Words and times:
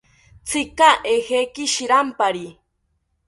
¿Tzika 0.47 0.89
ejeki 1.13 1.65
shirampari? 1.73 2.45